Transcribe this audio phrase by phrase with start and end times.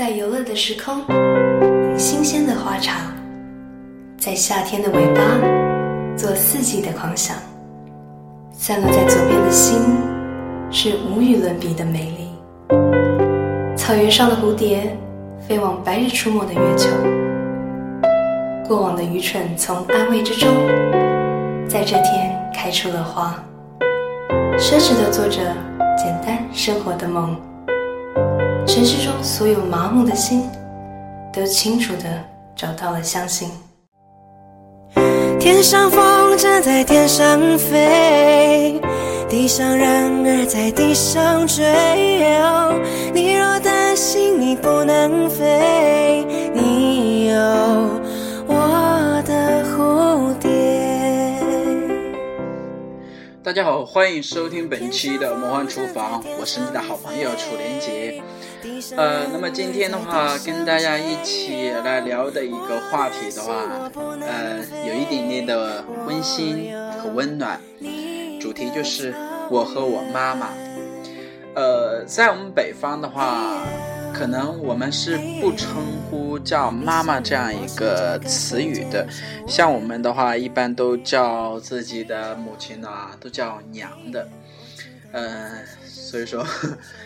[0.00, 1.04] 在游乐的时空，
[1.98, 3.12] 新鲜的花茶，
[4.16, 5.20] 在夏天的尾巴，
[6.16, 7.36] 做四季的狂想。
[8.50, 9.76] 散落在左边的心，
[10.70, 12.30] 是无与伦比的美丽。
[13.76, 14.96] 草原上的蝴蝶，
[15.46, 16.88] 飞往白日出没的月球。
[18.66, 20.48] 过往的愚蠢，从安慰之中，
[21.68, 23.38] 在这天开出了花。
[24.56, 25.54] 奢侈的做着
[25.94, 27.36] 简单生活的梦。
[28.72, 30.48] 城市中所有麻木的心，
[31.32, 32.04] 都清楚的
[32.54, 33.50] 找到了相信。
[35.40, 38.80] 天上风筝在天上飞，
[39.28, 41.64] 地上人儿在地上追。
[43.12, 46.69] 你若担心你不能飞，你
[53.50, 58.22] 大家好，欢迎收听本期的魔幻厨房，我是你的好朋友楚连杰。
[58.96, 63.90] 呃，那么今天的话，跟大家一起来聊的一个话题的话，
[64.20, 67.60] 呃，有一点点的温馨和温暖。
[68.40, 69.12] 主题就是
[69.50, 70.50] 我和我妈妈。
[71.56, 73.64] 呃，在我们北方的话，
[74.20, 79.08] 可能我们是不称呼叫妈妈这样一个词语的，
[79.48, 84.28] 像我们的话，一般都叫自己的母亲啊，都叫娘的。
[85.12, 86.44] 嗯，所以说，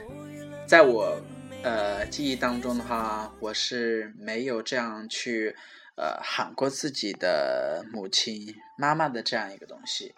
[0.68, 1.18] 在我。
[1.62, 5.56] 呃，记忆当中的话，我是没有这样去
[5.96, 10.14] 呃喊过自己的母亲、妈妈的这样一个东西。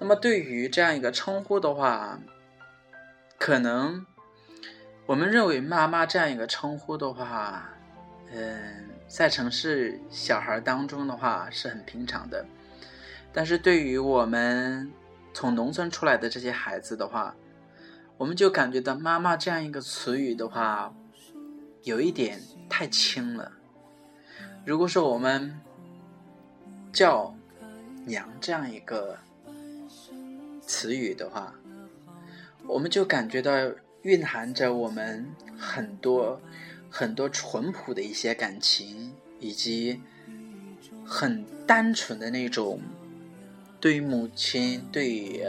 [0.00, 2.18] 那么，对于这样一个称呼的话，
[3.38, 4.04] 可能
[5.12, 7.68] 我们认为妈妈这样一个称呼的话，
[8.30, 12.42] 嗯，在城市小孩当中的话是很平常的，
[13.30, 14.90] 但是对于我们
[15.34, 17.34] 从农村出来的这些孩子的话，
[18.16, 20.94] 我们就感觉到“妈妈”这样一个词语的话，
[21.82, 22.40] 有一点
[22.70, 23.52] 太轻了。
[24.64, 25.60] 如果说我们
[26.90, 27.34] 叫
[28.08, 29.18] “娘”这样一个
[30.62, 31.52] 词语的话，
[32.66, 33.52] 我们就感觉到
[34.02, 36.40] 蕴含着我们很多
[36.90, 40.00] 很多淳朴的一些感情，以及
[41.04, 42.80] 很单纯的那种
[43.80, 45.42] 对于母亲、对于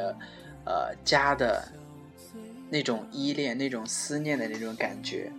[0.65, 1.67] 呃家的。
[2.69, 5.31] 那种依恋、那种思念的那种感觉。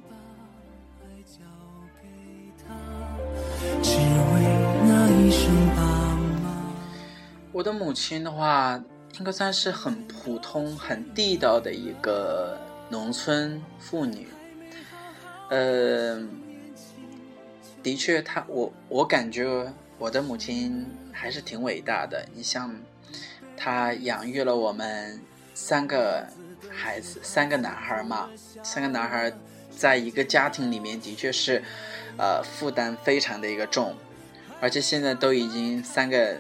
[7.51, 8.81] 我的母亲的话，
[9.19, 12.57] 应该算是很普通、很地道的一个
[12.89, 14.28] 农村妇女。
[15.50, 16.22] 呃，
[17.83, 22.27] 的确，她我我感觉我的母亲还是挺伟大的。
[22.34, 22.75] 你像，
[23.56, 25.21] 她养育了我们
[25.55, 26.27] 三个。
[26.77, 28.28] 孩子三个男孩嘛，
[28.62, 29.33] 三个男孩
[29.71, 31.62] 在一个家庭里面的确是，
[32.17, 33.94] 呃，负担非常的一个重，
[34.61, 36.39] 而且现在都已经三个，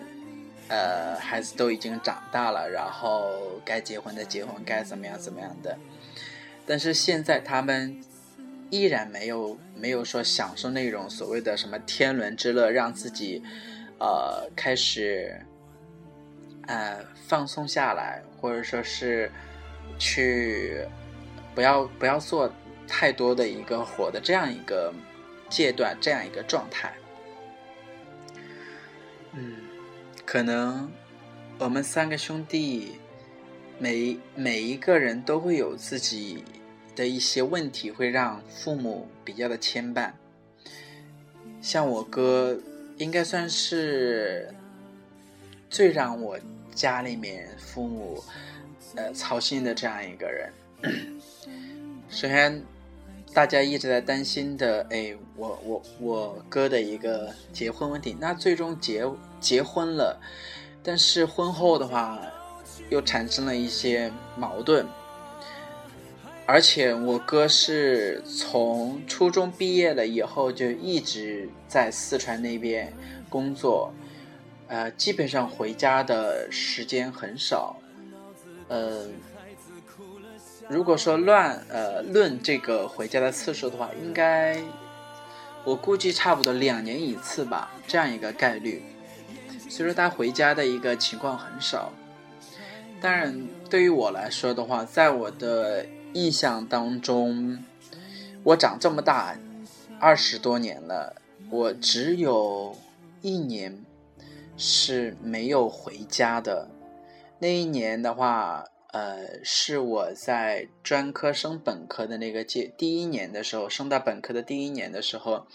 [0.68, 5.78] 呃，孩子都已经长大了，然后该结婚的结婚，该怎么样怎么样的，
[6.66, 8.02] 但是现在他们
[8.70, 13.42] 依然没有没有说享受那种所谓的什么天伦之乐，让自己
[13.98, 15.40] 呃开始，
[16.66, 19.30] 呃放松下来，或者说是。
[19.96, 20.84] 去
[21.54, 22.52] 不要不要做
[22.88, 24.92] 太多的一个活的这样一个
[25.48, 26.92] 阶段，这样一个状态。
[29.34, 29.56] 嗯，
[30.34, 30.90] 可能
[31.60, 32.98] 我们三个兄弟
[33.78, 36.42] 每每一个人都会有自己
[36.96, 40.10] 的一些问题，会让父母比较的牵绊。
[41.60, 42.58] 像我哥，
[42.96, 44.52] 应该算是
[45.70, 46.36] 最让我
[46.74, 48.20] 家里面父母。
[48.96, 50.52] 呃，操心的这样一个人。
[52.08, 52.60] 首先，
[53.32, 58.16] 大家一直在担心的，哎，我我我哥的一个结婚问题。
[58.20, 59.04] 那最终结
[59.40, 60.20] 结婚了，
[60.82, 62.20] 但是婚后的话，
[62.90, 64.86] 又产生了一些矛盾。
[66.46, 72.92] 而且我哥是从初中毕业了以后，就一直在四川那边
[73.30, 73.92] 工作，
[74.68, 77.76] 呃，基本上回家的时间很少。
[78.68, 79.06] 呃，
[80.68, 84.60] 如果说乱呃论这个回家的次数的话，应该
[85.64, 88.82] 我估计差不多两年一次吧，这样一个概率。
[89.68, 91.92] 所以说他回家的一个情况很少。
[93.00, 95.84] 当然，对于我来说的话，在我的
[96.14, 97.62] 印象当中，
[98.42, 99.36] 我长这么大
[100.00, 101.16] 二十多年了，
[101.50, 102.74] 我只有
[103.20, 103.84] 一年
[104.56, 106.68] 是没有回家的。
[107.40, 108.64] 那一年的话，
[108.94, 115.48] 呃，是我在专科升本科的那个届第一年的时候，升到本科的第一年的时候，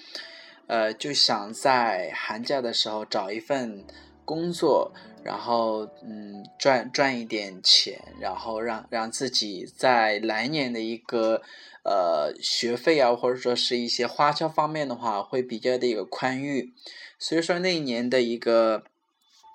[0.67, 3.85] 呃，就想在寒假的时候找一份
[4.25, 4.91] 工作，
[5.23, 11.41] 然后嗯，赚赚一点钱，然后让让自己在来年的一个
[11.85, 16.73] 呃学费啊，或者说是一些花销方面的话，会比较的一个宽裕。
[17.17, 18.83] 所以说那一年的一个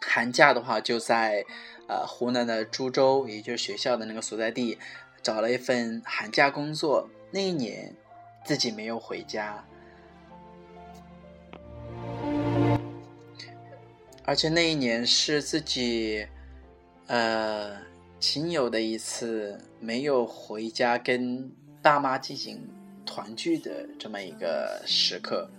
[0.00, 1.44] 寒假的话，就在。
[1.86, 4.78] 呃，湖南的株洲，也就是学校的那个所在地，
[5.22, 7.08] 找了一份寒假工作。
[7.30, 7.94] 那一年，
[8.44, 9.62] 自己没有回家，
[14.24, 16.26] 而且那一年是自己
[17.08, 17.76] 呃
[18.18, 21.52] 仅有的一次没有回家跟
[21.82, 22.66] 爸妈进行
[23.04, 25.50] 团聚的这么一个时刻。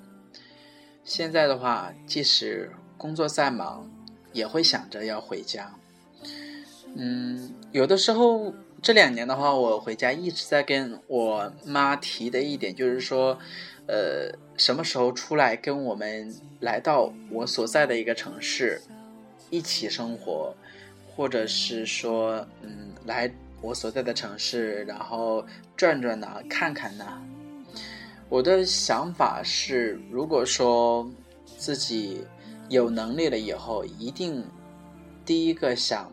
[1.03, 3.87] 现在的话，即使工作再忙，
[4.33, 5.71] 也会想着要回家。
[6.97, 13.37] 嗯，有的时候这两年的话，我回家一直在跟我妈提的一点就是说，
[13.85, 18.81] 呃，什么时候出来跟我们来到我所在的一个城市
[19.49, 20.55] 一起生活，
[21.13, 23.29] 或者是说，嗯，来
[23.61, 25.45] 我所在的城市，然后
[25.75, 27.21] 转转呐，看看呐。
[28.29, 31.05] 我的想法是，如果说
[31.57, 32.21] 自己
[32.69, 34.45] 有能力了以后，一定
[35.25, 36.09] 第一个想。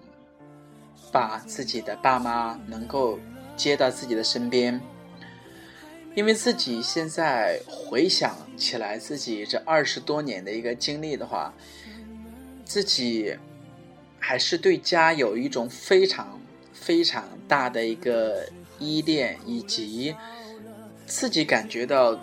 [1.12, 3.18] 把自己的爸妈能够
[3.56, 4.80] 接到自己的身边，
[6.14, 11.52] 因为自己现在回想起来自己这二十多年的一个经历的话，
[12.64, 13.36] 自己
[14.18, 16.40] 还是对家有一种非常
[16.72, 18.48] 非常大的一个
[18.78, 20.14] 依恋，以及
[21.06, 22.18] 自己感觉到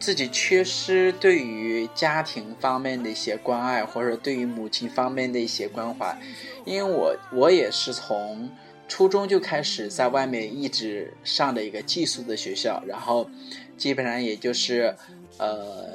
[0.00, 6.18] 自己缺失对于家庭方面的一些关爱，或者对于母亲方面的一些关怀。
[6.64, 8.50] 因为我我也是从
[8.88, 13.30] 初中就开始在外面一直上的一个寄宿的学校，然后
[13.76, 14.96] 基本上也就是
[15.36, 15.86] 呃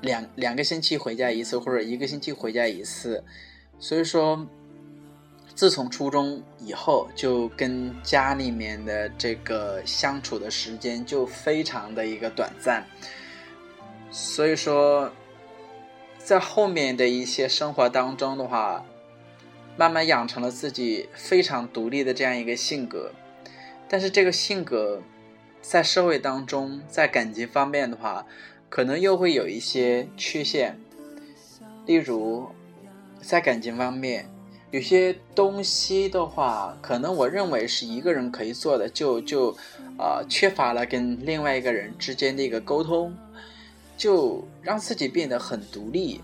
[0.00, 3.22] 两两个星期回家一次或者一个星期回家一次，
[3.78, 4.46] 所以说
[5.54, 12.84] 自从初中以后就跟家里面的这个相处的时间就非常的一个短暂，
[14.14, 15.10] 所以说
[16.16, 18.86] 在后面的一些生活当中的话。
[19.76, 23.10] 慢慢养成了自己非常独立的这样一个性格，
[23.88, 25.02] 但是这个性格
[25.60, 28.24] 在社会当中，在感情方面的话，
[28.68, 30.78] 可能又会有一些缺陷。
[31.86, 32.46] 例如，
[33.20, 34.30] 在感情方面，
[34.70, 39.50] 有些东西的话，可能我认为是一个人可以做的，就就
[39.98, 43.12] 啊缺乏了跟另外一个人之间的一个沟通，
[43.96, 46.20] 就让自己变得很独立，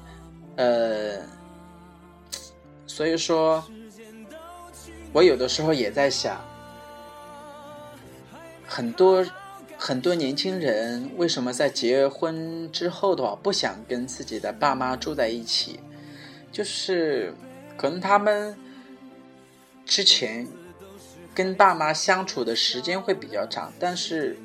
[0.56, 1.20] 呃。
[2.87, 3.64] 所以说，
[5.12, 6.44] 我有的时候也在想，
[8.67, 9.25] 很多
[9.78, 15.78] 很多年轻人为什么在结婚之后的话不想跟自己的爸妈住在一起？
[16.50, 17.32] 就是
[17.76, 18.55] 可能他们
[19.87, 20.46] 之前
[21.32, 24.37] 跟爸妈相处的时间会比较长，但是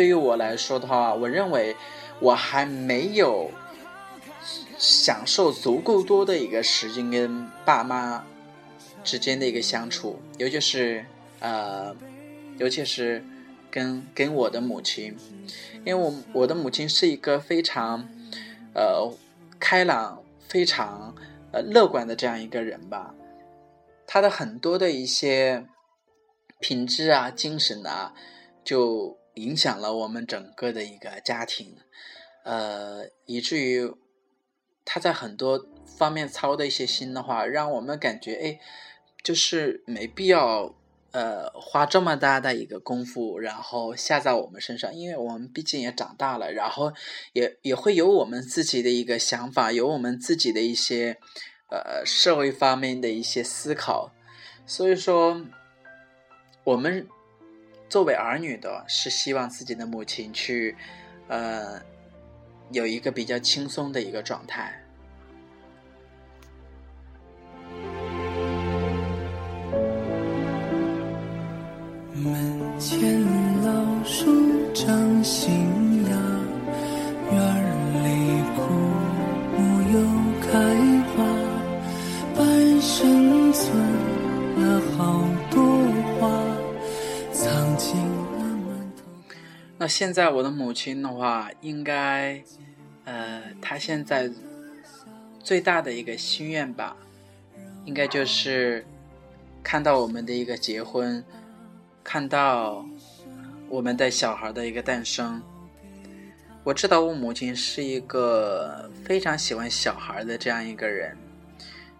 [0.00, 1.76] 对于我来说的话，我认为
[2.20, 3.50] 我还没有。
[4.78, 8.24] 享受足够多的一个时间跟爸妈
[9.04, 11.04] 之间的一个相处，尤其是
[11.40, 11.94] 呃，
[12.56, 13.22] 尤其是
[13.70, 15.14] 跟跟我的母亲，
[15.84, 18.08] 因为我我的母亲是一个非常
[18.72, 19.12] 呃
[19.58, 21.14] 开朗、非常
[21.52, 23.14] 呃乐观的这样一个人吧。
[24.06, 25.66] 她的很多的一些
[26.58, 28.14] 品质啊、精神啊，
[28.64, 31.76] 就影响了我们整个的一个家庭，
[32.44, 33.92] 呃，以至于。
[34.82, 38.58] 他在很多方面操的一些心的话，让我们感觉哎，
[39.22, 40.74] 就是没必要
[41.12, 46.92] 呃花这么大的一个功夫，然后下在我们身上，因为我们毕竟也长大了，然后
[47.34, 51.20] 也也会有我们自己的一个想法，有我们自己的一些
[51.68, 54.10] 呃社会方面的一些思考，
[54.66, 55.40] 所以说
[56.64, 57.06] 我们
[57.90, 60.76] 作为儿女的，是希望自己的母亲去
[61.26, 61.82] 呃
[62.70, 64.72] 有一个比较轻松的一个状态。
[72.14, 73.20] 门前
[73.64, 76.10] 老树长新芽，
[77.32, 77.40] 院
[78.04, 78.08] 里
[78.54, 78.62] 枯
[79.56, 79.94] 木又
[80.46, 80.52] 开
[81.16, 81.24] 花，
[82.36, 83.76] 半生存
[84.60, 85.24] 了好
[89.80, 92.44] 那现在我的母亲的话，应该，
[93.06, 94.30] 呃，她现在
[95.42, 96.94] 最大的一个心愿吧，
[97.86, 98.84] 应该就是。
[99.62, 101.22] 看到我们的一个结婚，
[102.02, 102.82] 看到
[103.68, 105.40] 我们的小孩的一个诞生。
[106.64, 111.14] 我知道我母亲是一个非常喜欢小孩的这样一个人。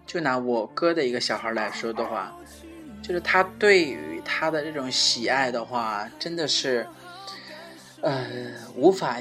[0.06, 2.34] 就拿我哥的一个小孩来说的话，
[3.02, 6.86] 就是他对于他的这种喜爱的话，真的是，
[8.02, 9.18] 呃，无法，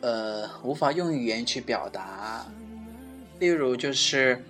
[0.00, 2.46] 呃，无法用语言去表达。
[3.38, 4.42] 例如就是，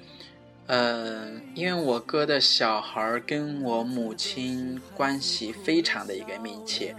[0.66, 6.94] 呃，因为我哥的小孩跟我母亲关系非常的一个密切。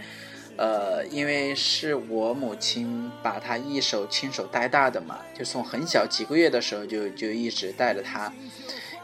[0.56, 8.32] 呃，因为是我母亲把他一手亲手带大的嘛，就从很小几个月的时候就就一直带着他，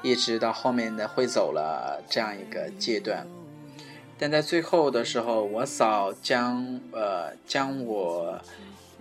[0.02, 3.26] 一直到后面的会走了这样一个阶段。
[4.20, 8.38] 但在最后的时候，我嫂将呃将我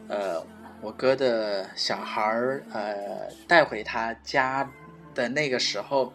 [0.07, 0.41] 呃
[0.81, 4.71] 我哥的小孩儿呃带回他家
[5.13, 6.13] 的那个时候，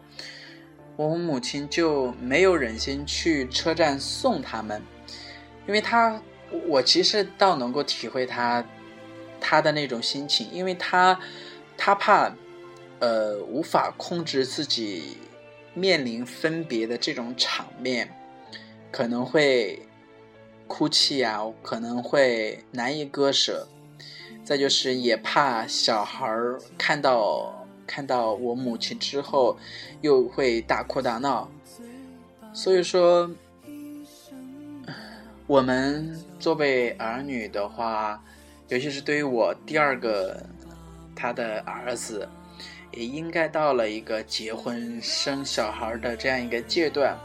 [0.95, 4.81] 我母亲就没有忍心去车站送他们。
[5.67, 6.19] 因为他，
[6.67, 8.65] 我其实倒能够体会他，
[9.39, 11.19] 他的那种心情，因为他，
[11.77, 12.35] 他怕，
[12.97, 15.17] 呃，无法控制自己
[15.75, 18.11] 面临分别的这种场面，
[18.95, 19.77] 可能会
[20.67, 23.67] 哭泣啊，可能会难以割舍，
[24.45, 26.25] 再就是也怕小孩
[26.77, 29.57] 看到看到我母亲之后，
[29.99, 31.51] 又会大哭大闹，
[32.53, 33.29] 所以说。
[35.45, 38.23] 我们作为儿女的话，
[38.69, 40.41] 尤其是对于我第二个
[41.13, 42.27] 他的儿子，
[42.93, 47.15] 也应该到了一个结婚生小孩的这样一个阶段。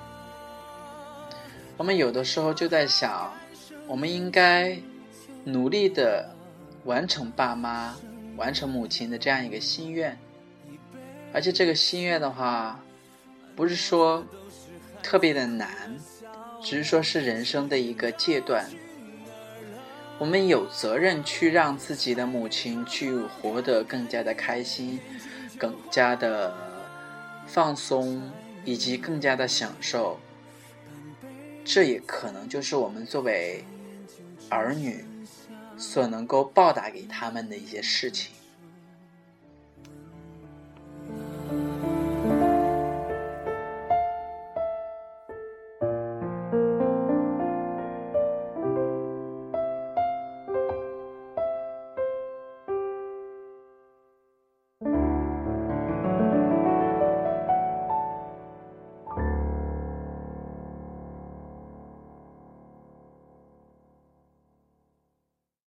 [1.80, 3.32] 我们有的时候就在想，
[3.86, 4.78] 我们应该
[5.44, 6.28] 努力的
[6.84, 7.96] 完成爸妈、
[8.36, 10.14] 完成母亲的这样一个心愿，
[11.32, 12.78] 而且这个心愿的话，
[13.56, 14.22] 不是说
[15.02, 15.96] 特别的难。
[16.62, 18.66] 只是说，是人生的一个阶段，
[20.18, 25.00] 我们有责任去让自己的母亲去活得更加的开心，
[25.56, 26.54] 更加的
[27.46, 28.30] 放松，
[28.66, 30.20] 以及更加的享受。
[31.64, 33.64] 这也可能就是我们作为
[34.48, 35.04] 儿女
[35.76, 38.39] 所能够报答给他们的一些事情。